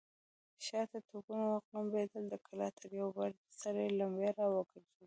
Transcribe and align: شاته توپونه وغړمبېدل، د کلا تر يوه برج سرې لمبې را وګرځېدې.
شاته 0.65 0.97
توپونه 1.07 1.43
وغړمبېدل، 1.51 2.23
د 2.29 2.35
کلا 2.45 2.67
تر 2.79 2.89
يوه 2.99 3.11
برج 3.17 3.37
سرې 3.61 3.85
لمبې 3.99 4.29
را 4.37 4.45
وګرځېدې. 4.55 4.95